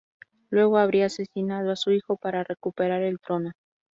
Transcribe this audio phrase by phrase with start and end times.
[0.49, 3.51] Luego, habría asesinado a su hijo para recuperar el trono.